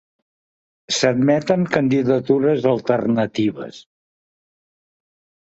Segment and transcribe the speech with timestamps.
[0.99, 3.79] S'admeten candidatures alternatives.